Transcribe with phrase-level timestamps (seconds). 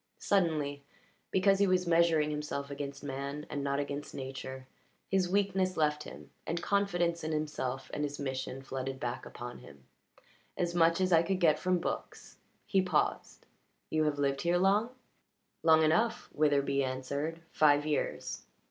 [0.17, 0.83] Suddenly,
[1.29, 4.65] because he was measuring himself against man and not against Nature,
[5.11, 9.83] his weakness left him, and confidence in himself and his mission flooded back upon him.
[10.57, 13.45] "As much as I could get from books." He paused.
[13.91, 14.89] "You have lived here long?"
[15.61, 17.39] "Long enough," Witherbee answered.
[17.51, 18.41] "Five years."